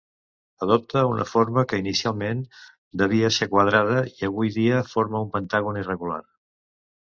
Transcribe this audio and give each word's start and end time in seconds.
Adopta 0.65 1.01
una 1.09 1.25
forma 1.31 1.63
que 1.73 1.79
inicialment 1.81 2.41
devia 3.03 3.29
ser 3.37 3.49
quadrada, 3.53 4.01
i 4.23 4.27
avui 4.31 4.51
dia 4.57 4.81
forma 4.95 5.23
un 5.27 5.31
pentàgon 5.37 5.79
irregular. 5.85 6.19